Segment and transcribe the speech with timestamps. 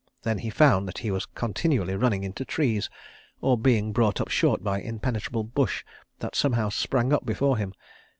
[0.23, 2.89] Then he found that he was continually running into trees
[3.39, 5.83] or being brought up short by impenetrable bush
[6.17, 7.75] that somehow sprang up before him.